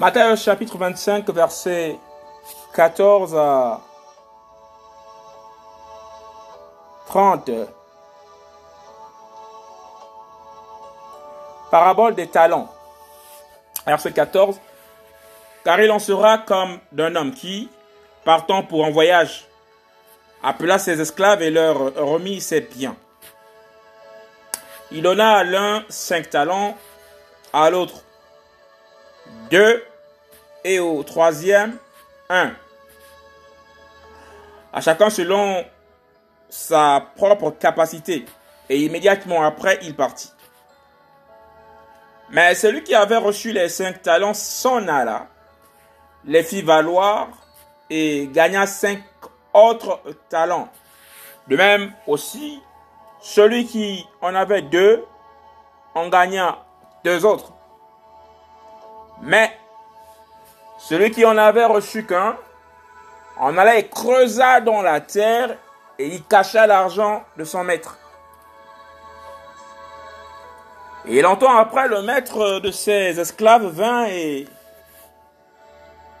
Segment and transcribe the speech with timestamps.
[0.00, 1.98] Matthieu chapitre 25, verset
[2.72, 3.80] 14 à
[7.08, 7.50] 30.
[11.72, 12.72] Parabole des talents.
[13.84, 14.60] Verset 14.
[15.64, 17.68] Car il en sera comme d'un homme qui,
[18.24, 19.48] partant pour un voyage,
[20.44, 22.94] appela ses esclaves et leur remit ses biens.
[24.92, 26.76] Il donna à l'un cinq talents,
[27.52, 28.04] à l'autre
[29.50, 29.84] deux,
[30.64, 31.76] et au troisième
[32.28, 32.52] un.
[34.72, 35.64] À chacun selon
[36.48, 38.24] sa propre capacité.
[38.68, 40.32] Et immédiatement après, il partit.
[42.30, 45.28] Mais celui qui avait reçu les cinq talents s'en alla,
[46.24, 47.28] les fit valoir
[47.88, 49.02] et gagna cinq
[49.54, 50.68] autres talents.
[51.48, 52.60] De même aussi,
[53.22, 55.02] celui qui en avait deux
[55.94, 56.58] en gagna
[57.04, 57.54] deux autres.
[59.22, 59.58] Mais
[60.78, 62.36] celui qui en avait reçu qu'un
[63.38, 65.56] en alla et creusa dans la terre
[65.98, 67.98] et y cacha l'argent de son maître.
[71.06, 74.46] Et longtemps après, le maître de ses esclaves vint et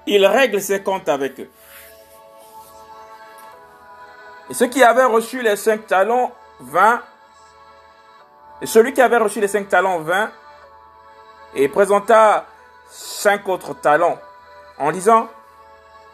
[0.06, 1.50] il règle ses comptes avec eux.
[4.50, 7.02] Et ceux qui avaient reçu les cinq talents vint,
[8.62, 10.30] et celui qui avait reçu les cinq talents vint
[11.54, 12.46] et présenta
[12.88, 14.18] cinq autres talents
[14.78, 15.28] en disant,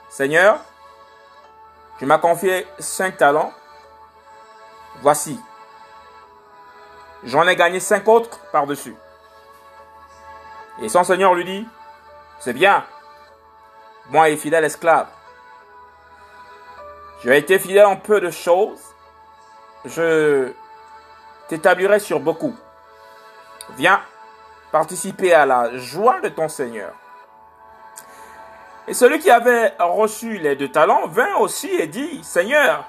[0.09, 0.59] Seigneur,
[1.99, 3.53] tu m'as confié cinq talents,
[5.01, 5.41] voici,
[7.23, 8.97] j'en ai gagné cinq autres par-dessus.
[10.83, 11.69] Et son Seigneur lui dit,
[12.41, 12.85] c'est bien,
[14.11, 15.09] moi et fidèle esclave.
[17.21, 18.81] Tu as été fidèle en peu de choses,
[19.85, 20.53] je
[21.49, 22.55] t'établirai sur beaucoup.
[23.77, 24.03] Viens
[24.75, 26.93] participer à la joie de ton Seigneur.
[28.89, 32.85] Et celui qui avait reçu les deux talents vint aussi et dit, Seigneur,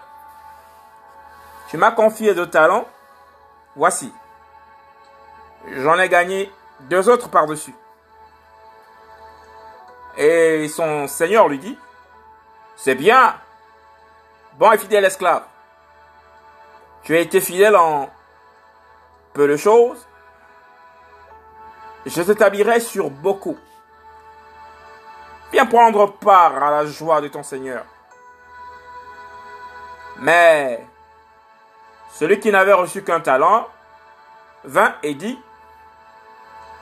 [1.68, 2.86] tu m'as confié deux talents,
[3.76, 4.12] voici,
[5.74, 7.76] j'en ai gagné deux autres par-dessus.
[10.18, 11.78] Et son Seigneur lui dit,
[12.76, 13.36] c'est bien,
[14.54, 15.44] bon et fidèle esclave.
[17.04, 18.10] Tu as été fidèle en
[19.34, 20.08] peu de choses,
[22.06, 23.58] je t'établirai sur beaucoup.
[25.52, 27.86] Viens prendre part à la joie de ton Seigneur.
[30.18, 30.86] Mais
[32.12, 33.68] celui qui n'avait reçu qu'un talent
[34.64, 35.40] vint et dit,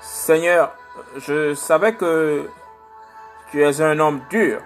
[0.01, 0.75] Seigneur,
[1.17, 2.49] je savais que
[3.51, 4.61] tu es un homme dur,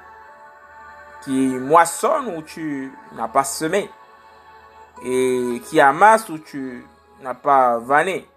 [1.21, 3.89] qui moissonne où tu n'as pas semé,
[5.03, 6.85] et qui amasse où tu
[7.21, 8.27] n'as pas vanné.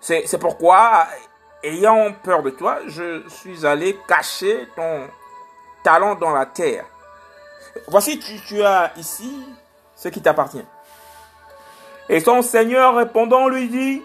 [0.00, 1.06] C'est pourquoi,
[1.62, 5.08] ayant peur de toi, je suis allé cacher ton
[5.82, 6.84] talent dans la terre.
[7.88, 9.46] Voici, tu, as ici
[9.94, 10.64] ce qui t'appartient.
[12.08, 14.02] Et son Seigneur répondant lui dit,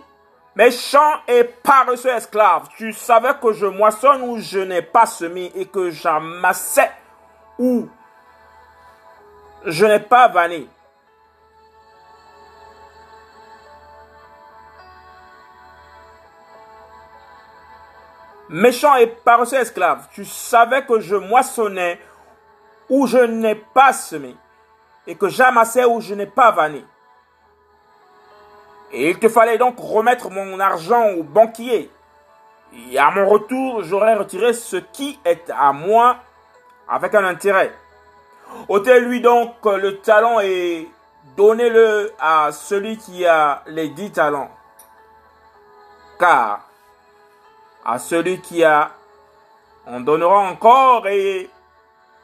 [0.56, 5.66] Méchant et paresseux esclave, tu savais que je moissonne où je n'ai pas semé et
[5.66, 6.90] que j'amassais
[7.60, 7.88] où
[9.66, 10.68] je n'ai pas vanné.
[18.50, 22.00] Méchant et paresseux esclave, tu savais que je moissonnais
[22.90, 24.36] où je n'ai pas semé
[25.06, 26.86] et que j'amassais où je n'ai pas vanné.
[28.94, 31.92] Et il te fallait donc remettre mon argent au banquier.
[32.92, 36.18] Et à mon retour, j'aurais retiré ce qui est à moi
[36.88, 37.74] avec un intérêt.
[38.70, 40.90] ôtez-lui donc le talent et
[41.36, 44.52] donnez-le à celui qui a les dix talents.
[46.18, 46.67] Car
[47.88, 48.92] à celui qui a,
[49.86, 51.50] on donnera encore et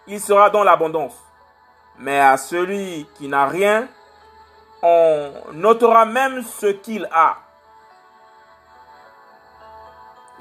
[0.07, 1.15] il sera dans l'abondance.
[1.99, 3.87] Mais à celui qui n'a rien,
[4.81, 7.37] on notera même ce qu'il a.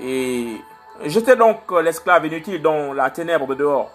[0.01, 0.61] Et
[1.05, 3.93] jetez donc l'esclave inutile dans la ténèbre de dehors.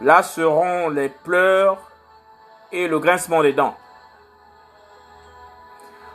[0.00, 1.78] Là seront les pleurs
[2.72, 3.74] et le grincement des dents.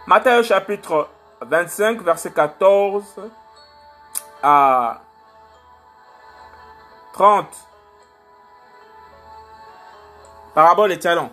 [0.05, 1.09] Matthieu chapitre
[1.41, 3.03] 25, verset 14
[4.43, 5.01] à
[7.13, 7.47] 30.
[10.53, 11.31] Parabole et talents.